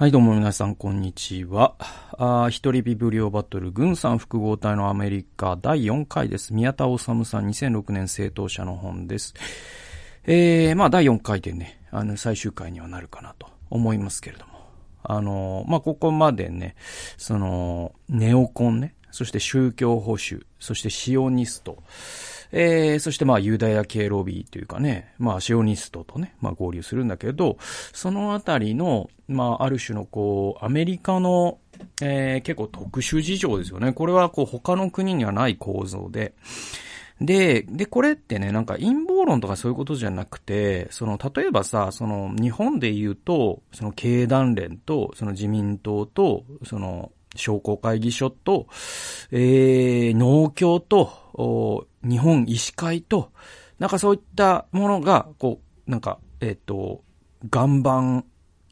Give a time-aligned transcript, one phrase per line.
[0.00, 1.74] はい、どうも皆さん、こんにちは。
[2.12, 6.54] あ一人ビブリオバトル、軍産複合体のアメリカ第4回です。
[6.54, 9.34] 宮田治さん2006年正当者の本です。
[10.24, 14.70] えー、まあ第4回でね、あの、最終回にはなるかなと思いますけれども。
[15.02, 16.76] あの、まあここまでね、
[17.18, 21.82] その、ネオコンね、そして宗教保守、そしてシオニスト、
[22.52, 27.56] えー、そしてまあユダヤ系ロビーというかね、まあシオニストとね、まあ合流するんだけど、
[27.92, 31.58] そのあたりの、まあある種のこう、アメリカの、
[32.02, 33.92] えー、結構特殊事情ですよね。
[33.92, 36.34] これはこう他の国にはない構造で、
[37.20, 48.66] で、で、これってね、なんか陰謀論とかそういうことじゃなくて、その、例えばさ、その、日本で言うと、その経団連と、その自民党と、その、商工会議所と、
[49.30, 51.12] えー、農協と、
[52.02, 53.32] 日本医師会と、
[53.78, 57.02] なんかそういったものが、こう、なんか、えっ、ー、と、
[57.52, 58.24] 岩盤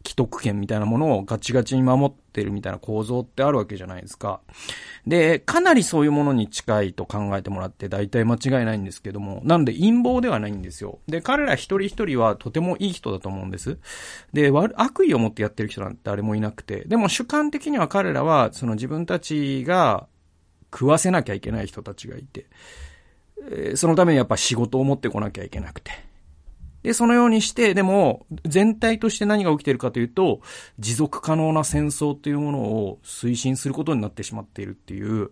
[0.08, 4.40] 既得権みたいなものをガチガチに守ってるみたいな構造ってあるわけじゃないですか。
[5.06, 11.00] で、かなりそういうものに近いと考えてもらって大体間違いないんですけども、なので陰謀ではないんですよ。
[11.08, 13.78] で、彼ら一人一人はとてもいい人だと思うんです。
[14.32, 20.06] で、悪意を持ってやってる人なんて誰もいなくて、でも主観的には彼らはその自分たちが
[20.72, 22.46] 食わせなきゃいけない人たちがいて、
[23.76, 26.07] そのためにやっぱ仕事を持ってこなきゃいけなくて。
[26.82, 30.40] で、そのようにして、でも、全体として何が起きているかというと、
[30.78, 35.30] 持続可能な戦争っていうものを推進することになってしまっているっていう、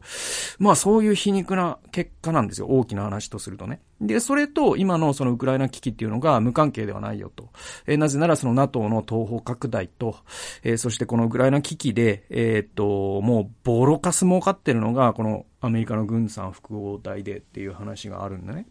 [0.58, 2.66] まあそういう皮肉な結果なんですよ。
[2.66, 3.80] 大きな話とするとね。
[4.00, 7.50] で、それと今のそのウクライナ危機っていうのが無関係ではないよと。
[7.86, 10.16] え、なぜならその NATO の東方拡大と、
[10.64, 18.66] え、そしてこのウクライナ危機で、えー、っと、もうボロカス儲かってるのが、このアメリカの軍産複合体でっていう話があるんだね。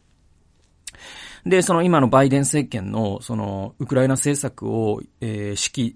[1.45, 5.95] で、その今のバイデン政権の、その、ウクライナ政策を、えー、指揮、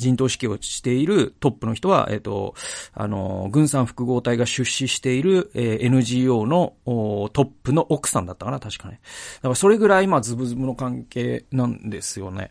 [0.00, 2.54] 人頭指揮をしているトップの人は、えっ、ー、と、
[2.92, 9.00] あの、軍産複合体が出資している、えー、NGO のトップの奥さんだったかな、確かね。
[9.36, 12.50] だからそれぐらい、まあ、ズブズブの関係なんですよね。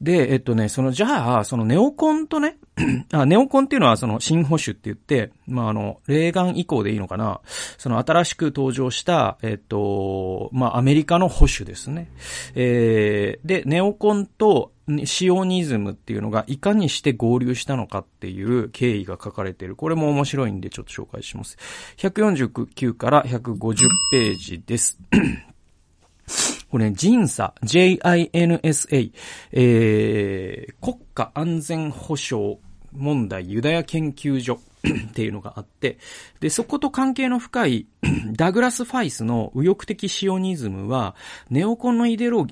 [0.00, 2.58] で、えっ、ー、とね、その、じゃあ、そのネオコンとね、
[3.12, 7.40] あ、ネオコンっていうのはその新保守って言って、まあ、あの、レーガン以降でいいのかな。
[7.78, 12.10] その新しく登場した、えっと、まあ、アメリカの保守ですね。
[12.54, 14.72] えー、で、ネオコンと
[15.04, 19.76] シオニズムっていうのがいかにして合流したのかっていう経緯が書かれている。
[19.76, 21.56] これも面白いんでちょっと紹介します。
[21.98, 24.98] 149から150ページです。
[26.70, 29.10] これ、ジンサ、J-I-N-S-A、
[29.52, 32.58] えー、国家安全保障
[32.92, 34.60] 問題ユダヤ研究所
[35.08, 35.98] っていうのがあって、
[36.40, 37.86] で、そこと関係の深い
[38.36, 41.14] ダグラス・ファイスの右翼的シオニズムは、
[41.50, 42.46] ネオコンのイデオ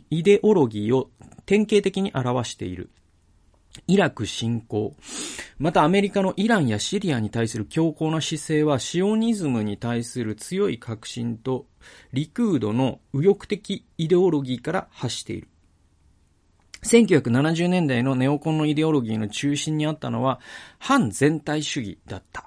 [0.54, 1.10] ロギーを
[1.48, 2.90] 典型的に表している。
[3.86, 4.94] イラク侵攻。
[5.58, 11.64] またアメリカのイランやシリアに対する強硬な姿勢はシオニズムに対する強い確信と
[12.12, 15.48] リクードの右翼的イデオロギーから発している。
[16.82, 20.40] 1970年代のネオコンのイデオロギーの中心にあったのは
[20.78, 22.46] 反全体主義だった。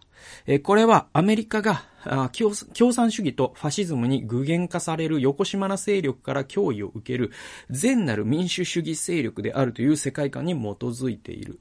[0.62, 1.85] これはアメリカが
[2.34, 7.31] 共産主義とファシズムに具現化される横島な勢力から脅威を受ける
[7.69, 11.59] 善なる民主主義勢力であるという世界観に基づいている。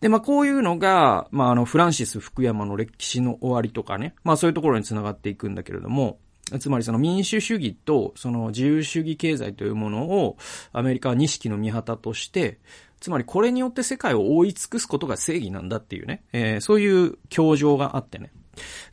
[0.00, 6.18] で、まあ、こういうのが、まあ、あの、フランシス福山の歴史の終わりとかね、まあ、そういうところにつながっていくんだけれども、
[6.60, 10.36] つまりその民主主義とその自由主義経済というものを
[10.72, 12.60] アメリカは錦の御旗として、
[13.00, 18.30] つまりこれによって世界を覆い尽くすことが正義なんだっていうね、えー、そういう教条があってね。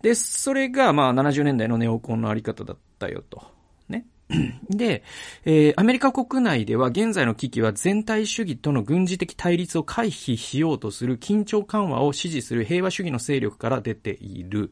[0.02, 3.44] で、それがまあ70年代のネオコンのあり方だったよと。
[3.90, 4.06] ね
[4.70, 5.04] で、
[5.46, 14.72] えー、アメリカ国内では現在の危機は全体主義との軍事的対立を回避しようとする緊張緩和を支持する平和主義の勢力から出ている。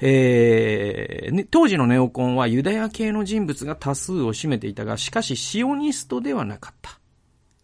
[0.00, 6.98] えー、当時のネオコンはユダヤ系の人物が多数を占めていたが、しかしシオニストではなかった。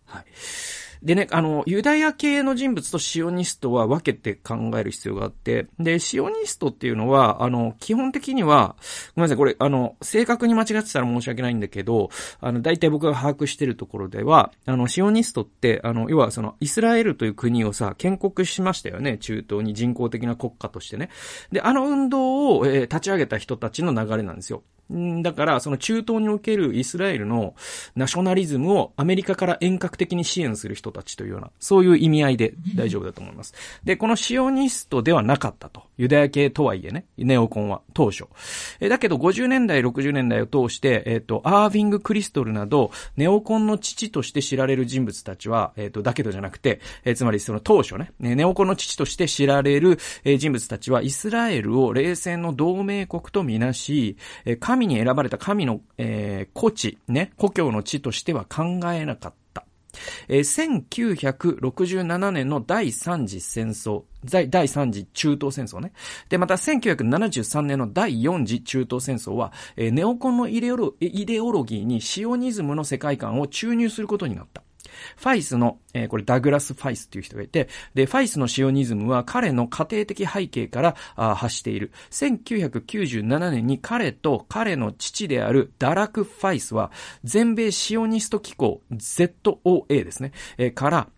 [0.07, 0.25] はい。
[1.05, 8.75] でね、あの、ユダヤ系の人物とシオニストは分けて考える必要があって、で、シオニストっていうのは、あの、基本的には、
[9.15, 12.09] ごめんなさい、これ、あの、正確に間違ってたら申し訳ないんだけど、
[12.41, 21.11] あの、大体僕が把握してるところでは、あの、シオニストって、あの、要はその、イスラエルという国をさ、建国しましたよね、中東に人工的な国家としてね。
[21.53, 24.63] で、あの運動を、えー、立ち上げた人たちの流れなんですよ。
[24.91, 27.55] だから、その中東におけるイスラエルの
[27.97, 33.55] ナショナリズムをアメリカから遠隔的に支援する人たちというような、そういう意味合いで大丈夫だと思います。
[33.85, 35.85] で、このシオニストではなかったと。
[35.97, 38.25] ユダヤ系とはいえね、ネオコンは当初。
[38.81, 59.65] えだけど50年代、60年代を通して、えっ、ー、と、アーヴィング・クリストルなど、ネオコンの父として知られる人物たちは、えっ、ー、と、だけどじゃなくて、えー、つまりその当初ね、ネオコンの父として知られる、え人物たちは、イスラエルを冷戦の同盟国とみなし、え神に選ばれた神の、えー、故地、ね、故郷の地としては考えなかった。
[60.27, 60.91] えー、
[61.61, 65.93] 1967年の第三次戦争、第三次中東戦争ね。
[66.29, 74.65] で、また1973年の第四次中東戦争は、えー、ネオコンのイデオロイデオロギーにシオニズムの世界観を注入することになった。
[75.17, 81.93] ファイスの、えー、これダグラス・ファイスっていう人がいて、で、ファイスのシオニズムは彼の家庭的背景からあ発している。
[82.11, 86.91] 1997年に彼と彼の父であるダラク・ファイスは、
[87.25, 91.09] 全米シオニスト機構 ZOA ですね、えー、から、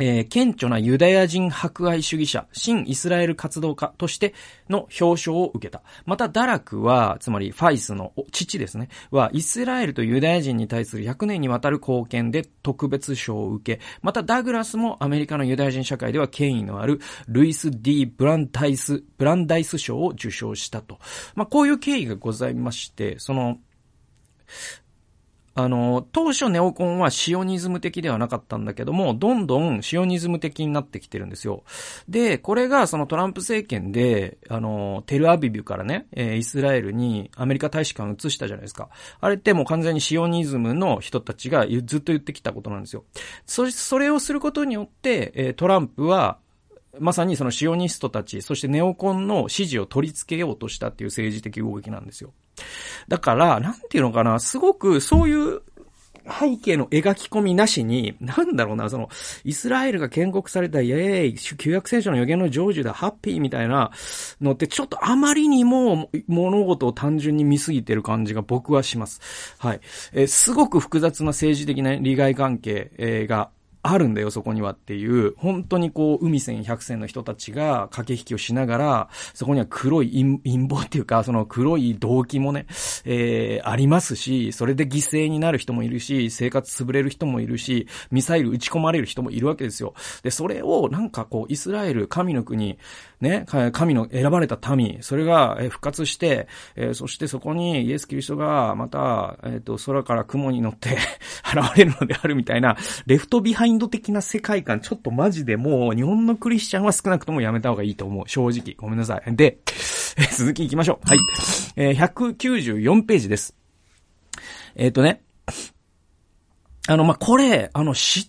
[0.00, 4.34] えー、顕著なユダヤ人迫害主義者、新イスラエル活動家として
[4.70, 5.82] の表彰を受けた。
[6.06, 20.98] また、ダラクは、つまりファイスの父ですね、は、イスラエルとユダヤ人に対する100年にわたる貢献で特別賞を受け、また、ダグラスもアメリカのユダヤ人社会では権威のある、ルイス・ディ・ブランタイス、ブランダイス賞を受賞したと。
[21.34, 23.58] まあ、こういう経緯がございまして、その、
[25.54, 31.64] あの、当初ネオコンはシオニズム的ではなかったんだけども、どんどんシオニズム的になってきてるんですよ。
[32.08, 38.88] で、これがそのトランプ政権で、あの、テルアビビュからね、えー、イスラエルにアメリカ大使館移したじゃないですか。
[39.20, 43.04] あれってもう完全にシオニズムの人たちがずっと言ってきたことなんですよ。
[43.44, 46.38] そ、それをすることによって、えー、トランプは、
[46.98, 52.32] まさにそのシオニストたち、そしてネオコンの支持を取り付けようとしたっていう政治的動きなんですよ。
[53.08, 55.62] だから、なんていうのかな、すごくそういう
[56.28, 59.08] 背景の描き込みなしに、なんだろうな、その、
[59.44, 63.90] イスラエルが建国されたイエーイ、旧約聖書の予言の成就だ、ハッピーみたいな
[64.40, 69.20] のって、ちょっとあまりにも物事を単純に見すぎてる感じが僕はします。
[69.58, 69.80] はい。
[70.12, 72.90] えー、すごく複雑な政治的な利害関係、
[73.28, 73.50] が
[73.82, 80.10] あるんだよ、そこにはっていう、本当にこう、海線百戦の人たちが駆け引きをしながら、そこには黒い
[80.44, 82.66] 陰謀っていうか、その黒い動機もね、
[83.04, 89.94] えー、ありますし、それで犠牲になる人もいるし、生活潰れる人もいるし、ミサイル撃ち込まれる人もいるわけですよ。
[90.22, 92.78] で、それをなんかこう、イスラエル、神の国、
[93.20, 100.98] ね、神の選ばれた民、それが復活して、えー、そしてそこにイエス・キリストがまた、えっ、ー、と、空から雲に乗って
[101.44, 102.76] 現れるのであるみたいな、
[103.06, 108.28] レフトビハイインド的な世界観、ちょっとマジでもう、日本のクリスチャンは少なくともやめた方がいいと思う。
[108.28, 108.74] 正直。
[108.76, 109.36] ごめんなさい。
[109.36, 109.58] で、
[110.18, 111.08] え 続き行きましょう。
[111.08, 111.18] はい。
[111.76, 113.56] えー、194ページです。
[114.74, 115.22] えっ、ー、とね。
[116.88, 118.28] あの、まあ、これ、あの、知っ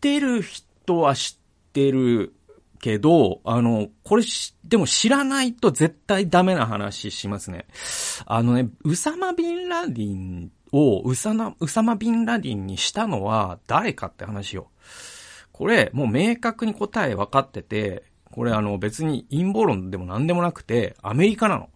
[0.00, 2.34] てる人は知ってる
[2.80, 4.24] けど、あの、これ
[4.64, 7.66] でも知らないと絶対ダメな話しますね。
[8.26, 14.71] あのね、ウサマ・ビンラディンをウサナ、ウサマ・ビンラディンにしたのは誰かって話よ。
[15.52, 21.68] これ、もう明確に答え分かってて、これあの別に陰謀論でも何でもなくて、アメリカなの。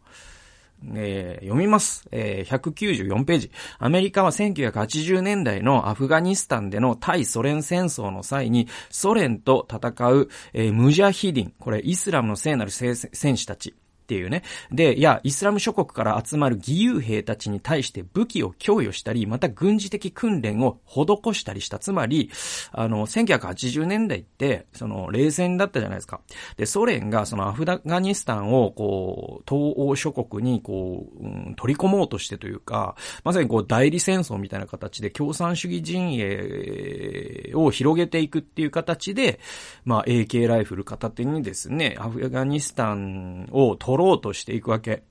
[0.94, 2.06] えー、読みます。
[2.12, 3.50] えー、194ページ。
[3.78, 12.96] アメリカは1980年代のアフガニスタンでの対ソ連戦争の際に、ソ連と戦う、えー、ムジャヒディン、これイスラムの聖なる戦
[13.36, 13.74] 士たち。
[14.06, 14.44] っていうね。
[14.70, 21.02] で、いや、イスラム諸国から集まる義勇兵たちに対して武器を供与したり、また軍事的訓練を施
[21.34, 21.80] したりした。
[21.80, 22.30] つまり、
[22.70, 26.20] あの、1980年代って、その、冷戦だったじゃないですか。
[26.56, 32.94] で、ソ連がそのアフガニスタンを、こう、東欧諸国に、こう、うん、取り込もうとしてというか、
[33.24, 39.40] まさにこう、代理戦争みたいな形で共産主義陣営を広げていくっていう形で、
[39.84, 45.02] まあ、AK ライフル片手にですね、アフガニスタンを取取ろうとしていくわけ。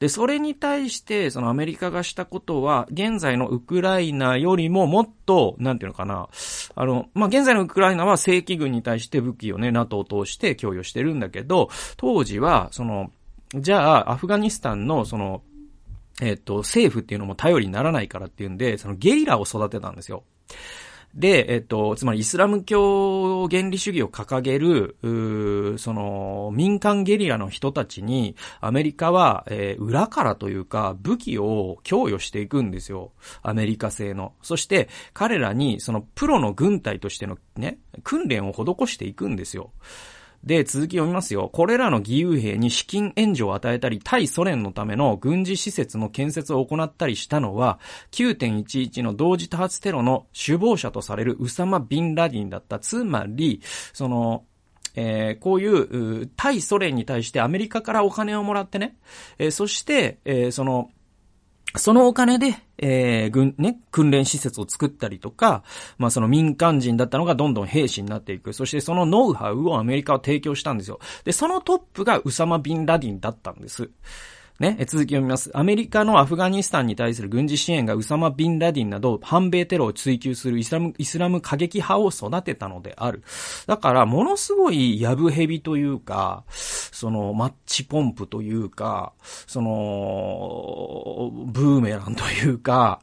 [0.00, 6.28] で、それに対して、そのアメリカがしたことは、現在のウクライナよりももっと、なんていうのかな、
[6.74, 13.12] あの、まあ、現在のウクライナは正規軍に対して武器をね、NATO を通して供与してるんだけど、当時は、その、
[13.54, 15.42] じゃあ、アフガニスタンの、その、
[16.20, 20.24] えっと、政府っていうのも頼りにならないからっていうんで、そのゲリラを育てたんですよ。
[21.14, 24.96] で、えっと、つまりイスラム教原理主義を掲げる、
[25.78, 33.12] その、民間ゲリラの人たちに、アメリカは、えー、裏からというか、武器を供与していくんですよ。
[33.42, 34.32] アメリカ製の。
[34.42, 39.70] そして、彼らに、その、プロの軍隊としてのね、訓練を施していくんですよ。
[40.44, 41.48] で、続き読みますよ。
[41.52, 47.78] これらの義勇兵に資金援助を与えたり、対ソ連のための軍事施設の建設を行ったりしたのは、
[48.10, 52.80] 9.11の同時多発テロの首謀者とされるウサマ・ビンラディンだった。
[52.80, 53.60] つまり、
[53.92, 54.44] その、
[54.94, 58.96] えー、こういう、対ソ連に対してアメリカからお金をもらってね、
[59.38, 60.90] えー、そして、えー、その、
[61.76, 65.62] そのお金で、えー、軍、ね、訓練施設を作ったりとか、
[65.98, 68.52] まあその民間人だったのがどんどん兵士になっていく。
[68.52, 70.98] そしてそのノウハウをアメリカは提供したんですよ。
[71.24, 73.90] で、そのトップがウサマ・ビン・ラディンだったんです。
[74.62, 75.50] ね、続き読みます。
[75.54, 83.24] アメリカのアフガニスタンに対する軍事支援がウサマ・ビン・ラディンなど反米テロを追求するイスラム、イスラム過激派を育てたのである。
[83.66, 89.14] だから、ものすごいヤブヘビというか、その、マッチポンプというか、
[89.48, 93.00] その、ブーメランというか、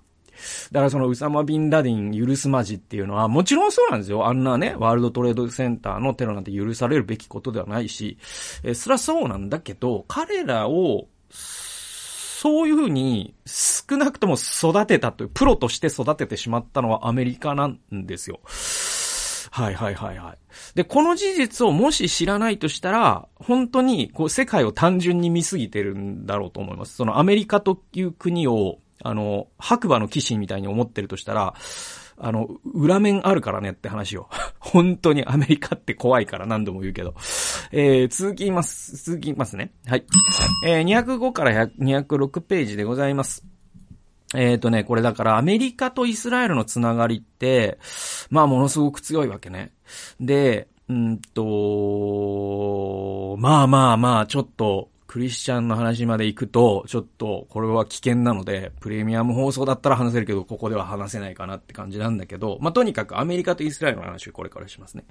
[0.72, 4.28] だからそのウサマ・ビンラディン許すまじっていうのは、もちろんそうなんですよ。
[4.28, 8.18] あんなね、ワールドトレードセンターのテロなんて許されるべきことではないし、
[8.64, 18.40] えそれはそうなんだけど、彼らをそういうふうに少なくとも育てたという、プロとして育ててしまったのはアメリカなんですよ。
[19.52, 20.38] はいはいはいはい。
[20.76, 26.96] で、この事実をもし知らないとしたら、本当にこう世界を単純に見すぎてるんだろうと思います。
[26.96, 31.56] そのアメリカという国を、あの、白馬の騎士みたいに思ってるとしたら、
[32.20, 34.30] あの、裏面あるからねって話を。
[34.60, 37.16] 本当にアメリカって怖いから何度も言うけど。
[37.72, 39.72] えー、続きます、続きますね。
[39.86, 40.06] はい。
[40.66, 43.46] えー、205から206ページでございます。
[44.36, 47.80] えっ、ー、とね、これだからアメリカとイスラエルのつながりって、
[48.30, 49.72] まあものすごく強いわけね。
[50.20, 51.46] で、うんと、
[53.38, 65.06] まあまあまあ、ちょっと、クリスチャンの話まで行くと、ちょっと、これは危険なので、プレミアム放送だったら話せるけど、ここでは話せないかなって感じなんだけど、まあ、とにかくアメリカとイスラエルの話をこれからしますね。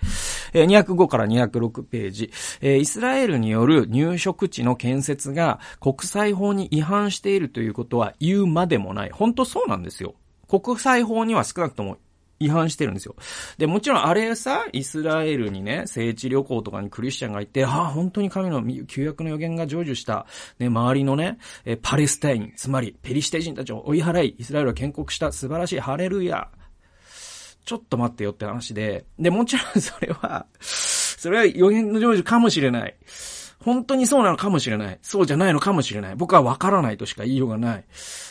[0.52, 2.30] えー、205から206ページ。
[2.60, 9.10] えー、イスラエルによる入植地の建設が国際法に違反しているということは言うまでもない。
[9.10, 10.14] 本当そうなんですよ。
[10.46, 11.98] 国際法には少なくとも
[12.40, 13.16] 違反してるんですよ。
[13.56, 20.26] で、もちろんあれさ、イスラエルにね、聖地旅行とかにクリスチャンが行って、ああ、本当に神の旧約の予言が成就した、
[20.58, 26.48] ね、周りのね、えパレスタイン、つまりペリシテ人たちを追い払い、イスラエルを建国した素晴らしいハレルヤ。
[27.64, 32.96] ちょっと待ってよって話で、で、もちろんそれは、それは予言の成就かもしれない。
[33.62, 34.98] 本当にそうなのかもしれない。
[35.02, 36.16] そうじゃないのかもしれない。
[36.16, 37.84] 僕はわからないとしか言いようがない。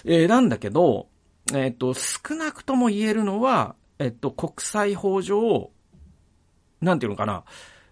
[0.05, 1.09] えー、なんだけど、
[1.53, 5.71] えっ、ー、と、少なくとも言えるのは、えっと、国際法上、
[6.81, 7.43] なんていうのかな。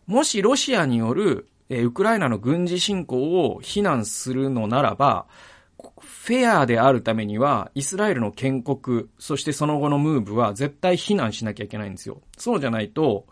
[0.06, 5.26] もしロシアによる、えウクライナの軍事侵攻を非難するのならば、
[6.00, 12.22] フェアであるためには、イスラエルの建国、そしてその後のムーブは絶対非難しなきゃいけないんですよ。
[12.38, 13.26] そうじゃないと、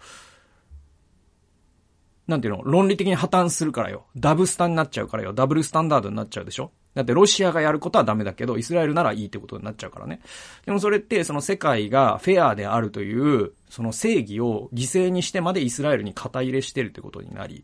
[2.26, 2.64] なんていうの？
[2.64, 4.06] 論理的に破綻するからよ。
[4.16, 5.34] ダブスタになっちゃうからよ。
[5.34, 6.72] ダブルスタンダードになっちゃうでしょ？
[6.94, 10.22] だってロシアがやることはダメだけど、イスラエルならいいってことになっちゃうからね。
[10.66, 17.64] でもそれってその世界がフェアであるという、その正義を犠牲にしてまでイスラエルに肩入れしてるってことになり。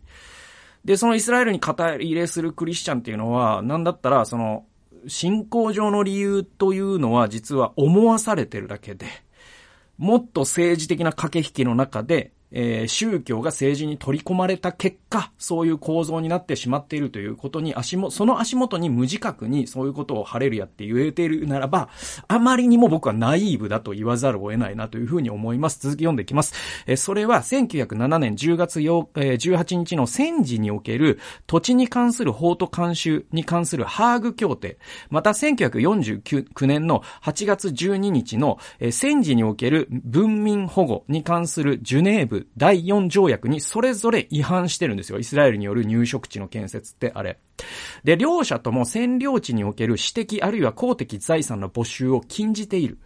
[0.83, 4.65] で、そのイスラエルに肩入れするクリスチャンっていうのは、なんだったらその、
[5.07, 9.05] 信仰上の理由というのは実は思わされてるだけで、
[9.97, 21.89] もっと政治的な駆け引きの中で、えー、宗教が政治に取り込まれた結果、そういう構造になってしまっているということに、足も、その足元に無自覚にそういうことを晴れるやって言えているならば、
[22.27, 25.79] あまりにも僕はナイーブだと言わざるを得ないなというふうに思います。
[25.79, 26.53] 続き読んでいきます。
[26.87, 34.79] えー、それは1907年10月8、えー、18日の戦時における土地に関する法と慣習に関するハーグ協定、
[35.09, 45.19] また1949年の8月12日の、えー、戦時における文民保護に関するジュネーブ第4条約にそれぞれ違反してるんですよ。
[45.19, 47.39] イスラエルによる入植地の建設ってあれ。
[48.03, 52.99] で、両者とも占領地における私的あるいは公的財産の没収を禁じている。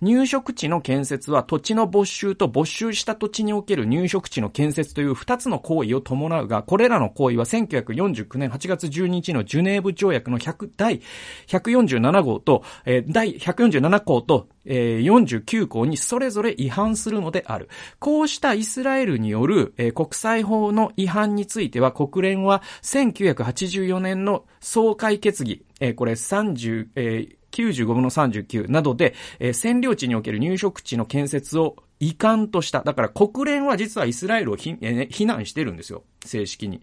[0.00, 11.00] 入植地の建設は土地の没収と没収した土地における入植地の建設という二つの行為を伴うが、これらの行為は1949年8月12日のジュネーブ条約の100第
[11.46, 17.68] 147号と、えー、第147項と、えー、49項にそれぞれ違反するのである。
[17.98, 32.82] こうしたイスラエルによる、えー、国際法の違反については国連は1984年の総会決議、えー、これ30、えー95分の39などで、えー、占領地における入植地の建設を遺憾とした。
[32.82, 36.02] だから国連は実はイスラエルを非、えー、難してるんですよ。
[36.24, 36.80] 正式に。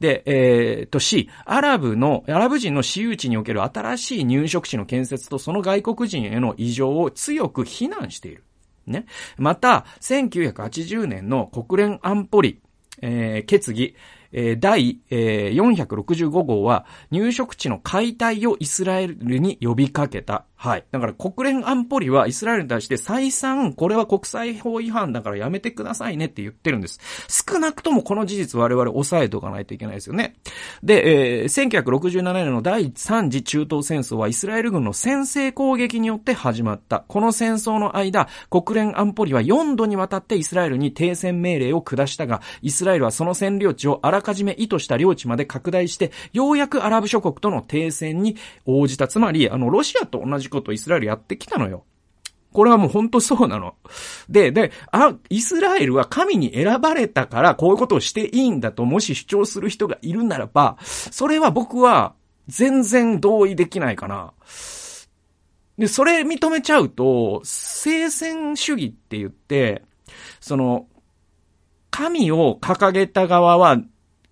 [0.00, 8.44] で、えー、とし、アラブの、アラブ人の私有地における新しい入植地の建設とその外国人への異常を強く非難している。
[8.86, 9.06] ね。
[9.38, 12.60] また、1980年の国連安保理、
[13.00, 13.94] えー、決議、
[14.32, 20.44] 第、えー、465号は入植地の解体をイスラエルに呼びかけた。
[20.62, 20.84] はい。
[20.90, 27.00] だから国連安保理はイスラエルに対して再三、これは国際法違反だからやめてくださいねって言ってるんです。
[27.48, 30.36] 少なくともこの事実我々抑えておかないといけないですよね。
[30.82, 37.06] で、えー、1967年の第3次中東戦争はイスラエル軍の先制攻撃によって始まった。
[37.08, 48.36] この戦争の間、国連安保理は4度にわたってイスラエルに停戦命令を下したが、イスラエルはその占領地をあらかじめ意図した領地まで拡大して、ようやくアラブ諸国との停戦に
[48.66, 49.08] 応じた。
[49.08, 51.84] つまり、あの、ロシアと同じことイスラエルやってきたのよ。
[52.52, 53.74] これはもう本当そうなの。
[54.28, 62.14] で、で、あ、イスラエルは神に選ばれたからこういうことをしていいんだともし主張する人がいるならば、それは僕は
[62.48, 64.32] 全然同意できないかな。
[65.78, 69.82] で、それ認めちゃうと、聖戦主義って言って、
[70.40, 70.86] その、
[71.90, 73.78] 神を掲げた側は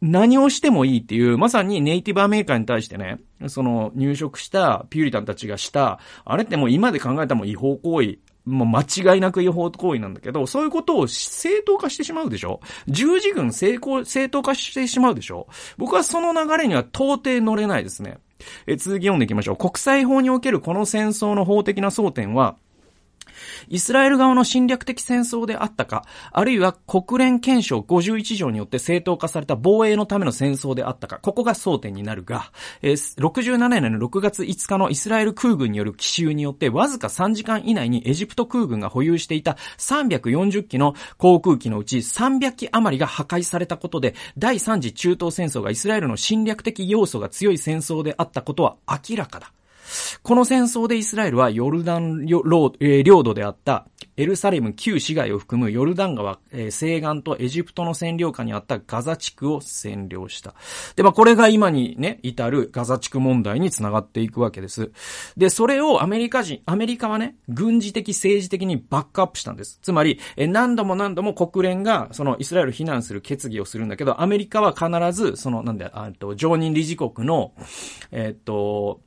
[0.01, 12.61] 何をしてもいいっていう、まさにネイティブアメリカに対してね、その入植したピューリタンたちがした、あれってもう今で考えたらもう違法行為、もう間違いなく違法行為なんだけど、そういうことを正当化してしまうでしょ？
[12.89, 15.47] 十字軍成功、正当化してしまうでしょ？
[15.77, 18.19] 僕はその流れには到底乗れないですね。
[18.67, 19.57] え、続き読んでいきましょう。
[19.57, 22.57] 国際法におけるこの戦争の法的な争点は、
[23.69, 49.53] イスラエル側の侵略的戦争であったか、あるいは国連憲章51条によって正当化された防衛のための戦争であったか、ここが争点になるが、えー、67年の6月5日のイスラエル空軍による奇襲によってわずか3時間以内にエジプト空軍が保有していた340機の航空機のうち300機余りが破壊されたことで、第3次中東戦争がイスラエルの侵略的要素が強い戦争であったことは明らかだ。
[50.23, 60.55] この戦争でイスラエルはヨルダン領土であったエルサレム旧市街を含むヨルダン川、西岸とエジプトの占領下にあったガザ地区を占領した。
[60.97, 64.91] で、まあこれが今にね、至るガザ地区問題につながっていくわけです。
[65.37, 69.79] で、それをアメリカ人、アメリカはね、軍事的政治的にバックアップしたんです。
[69.83, 77.53] つまり、何度も何度も国連がそのイスラエルを非難する決議をするんだけど、アメリカは必ず、その、なんだあと、常任理事国の、
[78.11, 79.01] えっと、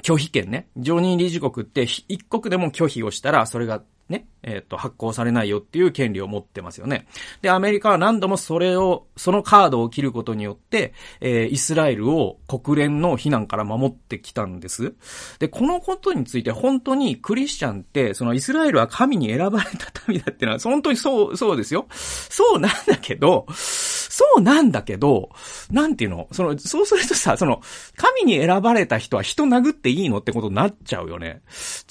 [0.00, 0.68] 拒否権ね。
[0.76, 7.06] 常任理事国って一国でも拒否をしたら、それがね、えっ、ー、と、発行されないよっていう権利を持ってますよね。
[7.40, 14.94] で、アメリカは何度もそれを、そのカードを切ることによって、えー、イスラエルを国連の非難から守ってきたんです。
[15.38, 21.86] で、このことについて本当にクリスチャンって、そのイスラエルは神に選ばれた民だっていうのは、本当にそう、そうですよ。
[21.90, 25.30] そうなんだけど、そうなんだけど、
[25.70, 26.28] なんていうの？
[26.32, 27.62] その、そうするとさ、その、
[27.96, 31.42] 神に選ばれた人は人殴っていいのってことになっちゃうよね。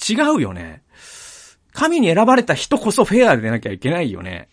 [0.08, 0.82] 違うよね。
[1.72, 4.48] 神に選ばれた人こそフェアでなきゃいけないよね。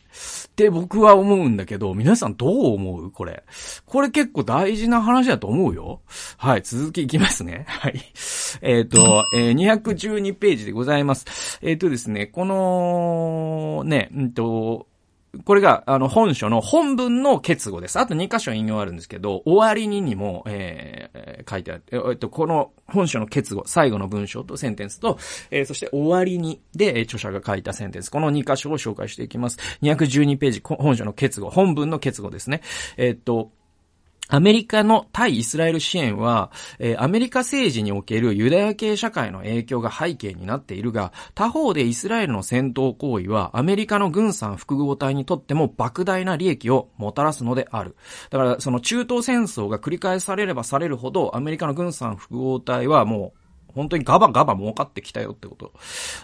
[0.48, 3.44] って僕は思うんだけど、皆さんどう思うこれ。
[3.86, 6.02] これ結構大事な話だと思うよ。
[6.38, 7.66] はい、続きいきますね。
[7.70, 8.02] はい。
[8.62, 11.60] えっ、ー、と、 えー、212ページでございます。
[11.62, 14.88] えっ、ー、とですね、この、ね、うんと、
[15.46, 18.00] これが、あの、本書の本文の結語です。
[18.00, 21.84] あと2箇所引用あるんですけど、終わりににも、えー、書いてある。
[21.92, 25.20] えっと、この本書の結語、最後の文章とセンテンスと、
[25.52, 28.10] えー、そして終わりにで、著者が書いたセンテンス。
[28.10, 29.60] この2箇所を紹介していきます。
[29.84, 32.62] 212ページ、本書の結語、本文の結語ですね。
[32.98, 33.52] えっと、
[34.32, 47.96] アメリカの対イスラエル支援は、えー、アメリカ政治におけるユダヤ系社会の影響が背景になっているが、他方でイスラエルの戦闘行為はアメリカの軍産複合体にとっても莫大な利益をもたらすのである。
[48.30, 55.74] だから、その中東戦争が繰り返されればされるほど、アメリカの軍産複合体はもう本当にガバガバ儲かってきたよってこと。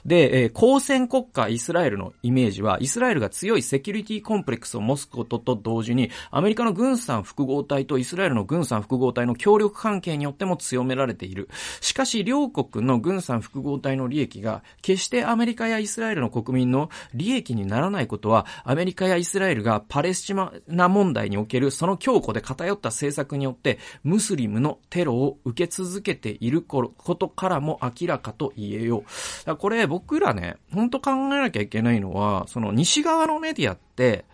[0.06, 11.50] で、えー、公戦国家イスラエルのイメージは、イスラエルが強いセキュリティコンプレックスを持つことと同時に、アメリカの軍産複合体とイスラエルの軍産複合体の協力関係によっても強められている。
[11.82, 20.34] しかし、両国の軍産複合体の利益が、決してアメリカやイスラエルの国民の利益にならないことは、アメリカやイスラエルがパレスチ
[20.68, 29.04] ナ問題におけるその強固で偏った政策によって、ムスリムのテロを受け続けていることからも明らかと言えよ
[29.48, 29.56] う。
[29.58, 34.26] これ僕らね、ほんと考えなきゃいけないのは、その西側のメディアって、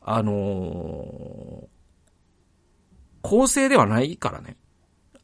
[0.00, 1.66] あのー、
[3.22, 4.56] 公正ではないからね。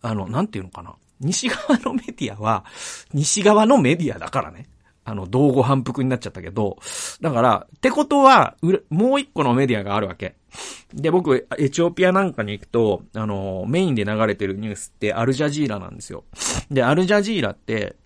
[0.03, 0.94] あの、なんていうのかな。
[1.21, 2.64] 西側のメディアは、
[3.12, 4.68] 西側のメディアだからね。
[5.09, 6.79] あの、道後反復になっちゃったけど、
[7.23, 8.57] だから、ってことは、
[8.90, 10.37] もう一個のメディアがあるわけ。
[10.92, 16.25] で、僕、エチオピアなんかに行くと、あの、メインで流れてるニュースってアルジャジーラなんですよ。
[16.71, 17.97] で、アルジャジーラって、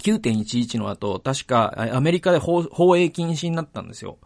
[0.00, 4.18] 9.11の後、確かアメリカで放映禁止になったんですよ。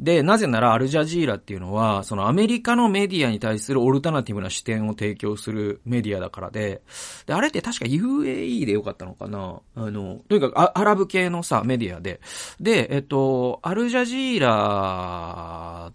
[0.00, 6.82] で、なぜならアルジャジーラっていうのは、そのアメリカのメディアに対するオルタナティブな視点を提供するメディアだからで、
[7.26, 12.20] で、あれって確か UAE でよかったのかなあの、とにかくアラブ系のさ、メディアで。
[12.60, 15.92] で、えっと、アルジャジーラ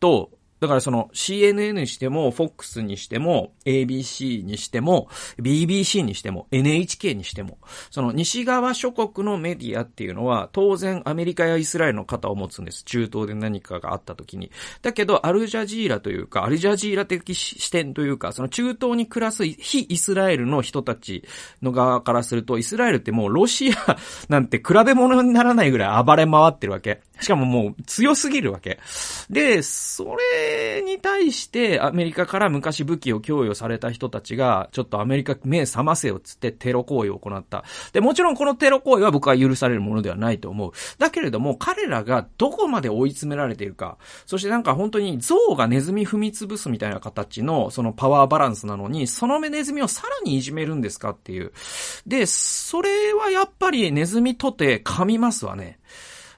[0.00, 5.08] と、だからその CNN にしても、FOX にしても、ABC にしても、
[5.40, 7.58] BBC にしても、NHK にしても、
[7.90, 12.84] その西側諸国のメディアっていうのは、当然アメリカやイスラエルの肩を持つんです。
[12.84, 14.50] 中東で何かがあった時に。
[14.82, 21.24] だけど、アルジャジーラというか、アルジャジーラ的視点というか、その中東に暮らす非イスラエルの人たち
[21.62, 23.96] の側からすると、イスラエルってもうロシア
[24.28, 27.00] なんて比べ物にならないぐらい暴れ回ってるわけ。
[27.20, 28.78] しかももう強すぎるわけ。
[29.28, 37.64] で、それに対してアメリカから昔武器を供与された人たちが、ちょっとアメリカ目覚ませよっつってテロ行為を行った。
[37.92, 40.72] で、もちろんこのテロ行為は僕は許されるものではないと思う。
[40.98, 51.52] だけれども、彼らがどこまで追い詰められているか、そしてなんか本当に象がネズミ踏み潰すみたいな形のそのパワーバランスなのに、その目ネズミをさらにいじめるんですかっていう。
[52.06, 55.78] で、それはやっぱりネズミとて噛みますわね。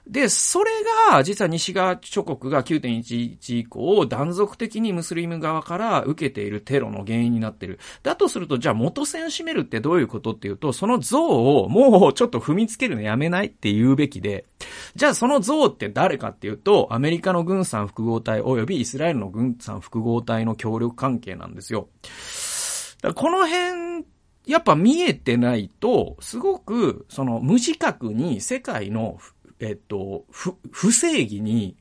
[0.05, 0.71] で、それ
[1.11, 7.79] が、実は西側諸国が9.11以降、断続的にムスリム側から受けているテロの原因になってる。
[8.03, 14.45] だとすると、じゃあ元線締めるってどういうことっていうと、その像をもうちょっと踏みつけるのやめないって言うべきで、
[14.95, 21.87] じゃあその像って誰かっていうと、アメリカの軍産複合体及びイスラエルの軍産複合体の協力関係なんですよ。
[23.15, 24.05] この辺
[24.45, 29.17] やっぱ見えてないと、すごく、その無自覚に世界の
[29.63, 31.77] えっと、不、不正義に、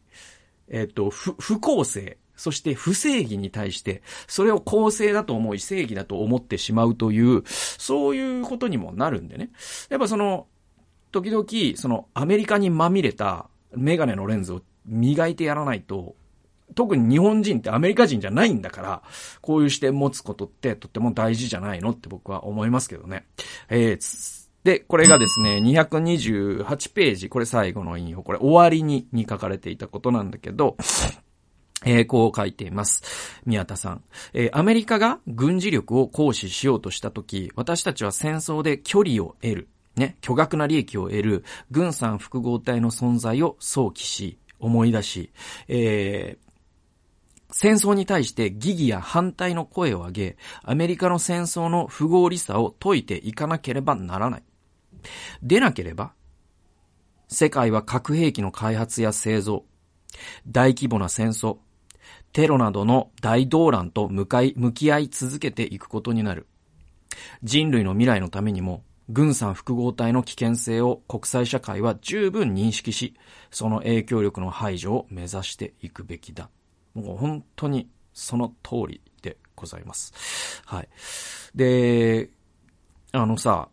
[0.68, 9.50] えっと、不、不公正、そして不正義に対して、それを公正だと思い、正義だと思ってしまうという、そういうことにもなるんでね。
[9.90, 10.46] やっぱその、
[11.10, 16.14] 時々、その、アメリカにまみれたメガネのレンズを磨いてやらないと、
[16.76, 19.02] 特に日本人ってアメリカ人じゃないんだから、
[19.40, 23.26] こういう視点持つことってとっても大事じゃないのって僕は思いますけどね。
[23.68, 30.76] えー、で、これがですね、228ページ、これ最後の引用、これ終わりにに書かれていたことなんだけど、
[31.84, 33.02] えー、こう書いています。
[33.44, 34.02] 宮田さん。
[34.32, 45.32] えー、アメリカが軍事力を行使しようとしたとき、私たちは戦争で距離を得る、ね、巨額な利益を得る、軍産複合体の存在を想起し、思い出し、
[45.66, 46.52] えー、
[47.50, 54.42] 戦争に対して疑義や反対の声を上げ、アメリカの戦争の不合理さを解いていかなければならない。
[55.42, 56.12] でなければ、
[57.28, 59.64] 世界は核兵器の開発や製造、
[60.46, 61.58] 大規模な戦争、
[62.32, 66.46] テロなどの大動乱と向かい、向き合い続けていくことになる。
[67.42, 73.14] 人類の未来のためにも、軍産複合体の危険性を国際社会は十分認識し、
[73.50, 76.48] その影響力の排除を目指していくべきだ。
[76.94, 80.12] もう本当にその通りでございます。
[80.64, 80.88] はい。
[81.54, 82.30] で、
[83.12, 83.68] あのさ、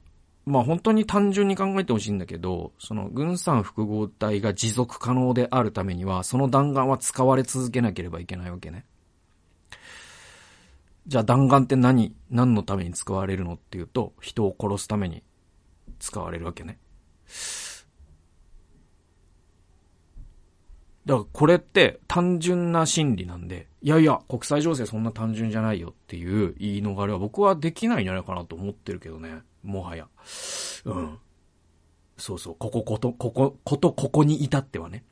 [0.50, 8.86] まあ本当に単純に考えてほしいんだけど、その軍産複合体が持続可能であるためには、その弾丸は使われ続けなければいけないわけね。
[11.06, 15.22] じゃあ弾丸って何、何のために使われるのっていうと、人を殺すために
[16.00, 16.80] 使われるわけね。
[21.06, 29.44] だからこれって単純な心理なんで、いやいや、国際情勢そんな単純じゃないよっていう言い逃れは僕はできないんじゃないかなと思ってるけどね。
[29.64, 30.08] もはや。
[30.86, 31.18] うん。
[32.18, 32.56] そうそう。
[32.58, 35.04] ここ、こと、ここ、こと、ここに至ってはね。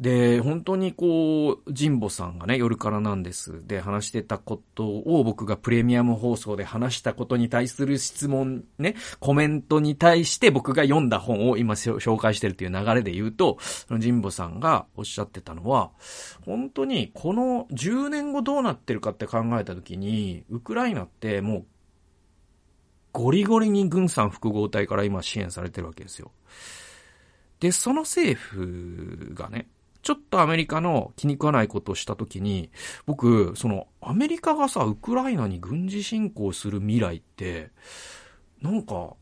[0.00, 15.90] で、本当にこう、神保さんがね、夜からなんですで話してたことを僕がプレミアム放送で話したことに対する質問ね、コメントに対して僕が読んだ本を今紹介してるっていう流れで言うと、その神保さんがおっしゃってたのは、
[16.44, 21.66] 本当にこの10年後どうなってるかって考えた時に、ウクライナってもう
[23.14, 26.32] ゴリゴリに軍産複合体から今支援されてるわけですよ。
[27.60, 29.68] で、その政府がね、
[30.02, 32.70] ちょっとアメリカの気に食わないことをしたときに、
[33.06, 37.70] 僕、その、アメリカがさ、ウクライナに軍事侵攻する未来って、
[38.60, 39.14] なんか、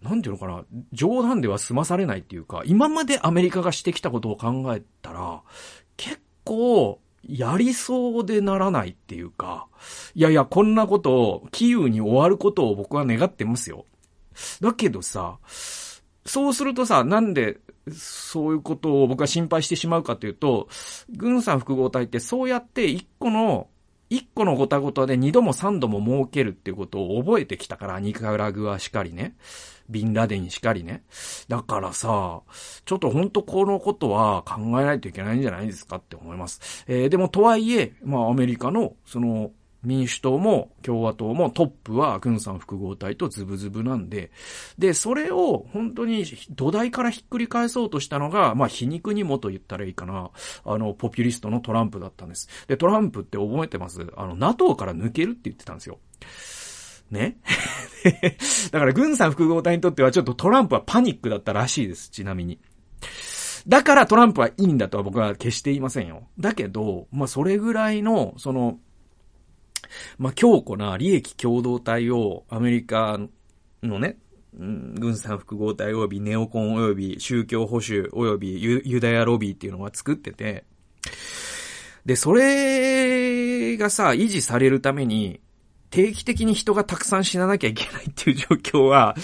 [0.00, 5.42] なんていうのかな、冗談では済まされないっていうか、今までアメリカがしてきたことを考えたら、
[5.98, 9.66] 結構、やりそうでならないっていうか、
[10.14, 13.86] いやいや、こんなことを、キーウに終わることを僕は願ってますよ。
[14.60, 15.38] だけどさ、
[16.26, 17.58] そうするとさ、なんで、
[17.92, 20.68] そういうことを僕は心配してしまうかというと、
[21.10, 23.68] 軍産複合体ってそうやって一個の、
[24.14, 29.34] 一個のごたごたで二度も三度も儲けるっていうことを覚えてきたから、ニカラグアしかりね。
[29.88, 31.02] ビンラデンしかりね。
[31.48, 32.42] だからさ、
[32.84, 36.84] ちょっとほんとこのことは考えないといけないんじゃないですかって思います。
[36.86, 39.50] えー、でもとはいえ、まあアメリカの、その、
[39.84, 44.30] 民主党も共和党もトップは軍産複合体とズブズブなんで、
[44.78, 50.30] で、それを本当に土台からひっくり返そうとしたのが、まあ皮肉にもと言ったらいいかな、
[50.64, 52.48] あの、ポピュリストのトランプだったんです。
[52.66, 54.06] で、トランプって覚えてます？
[54.16, 55.98] あの、NATO から抜けるって言ってたんですよ。
[57.10, 57.38] ね？
[58.72, 62.58] だから軍産複合体にとってはちょっとトランプはパニックだったらしいです、ちなみに。
[63.66, 66.24] だからトランプはいいんだとは僕は決して言いませんよ。
[66.38, 68.78] だけど、まあそれぐらいの、その、
[70.18, 73.18] まあ強固な利益共同体をアメリカ
[73.82, 74.18] のね、
[74.56, 80.64] 軍産複合体及びネオコン及び宗教保守及びユダヤロビーっていうのが作ってて、
[82.04, 85.40] で、それがさ、維持されるために、
[85.90, 89.14] 定期的に人がたくさん死ななきゃいけないっていう状況は、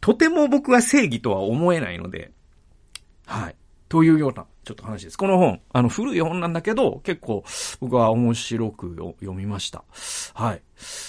[0.00, 2.32] とても僕は正義とは思えないので、
[3.26, 3.56] はい。
[3.94, 5.16] というような、ちょっと話です。
[5.16, 7.44] この本、あの、古い本なんだけど、結構、
[7.78, 9.84] 僕は面白く読みました。
[10.34, 10.62] はい。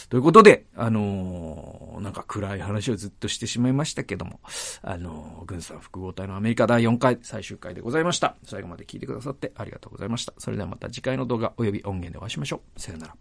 [0.09, 4.39] ということで、あのー、なんか暗い話をずっとしてしまいましたけども、
[4.83, 8.35] あのー、軍産複合体のアメリカ第4回最終回でございました。
[8.43, 10.35] 最後まで聞いてくださってありがとうございました。
[10.37, 12.79] それではまた次回の動画及び音源でお会いしましょう。
[12.79, 13.15] さよなら。